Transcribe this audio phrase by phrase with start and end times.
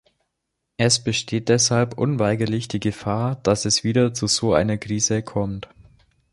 [0.77, 5.69] Es besteht deshalb unweigerlich die Gefahr, dass es wieder zu so einer Krise kommt.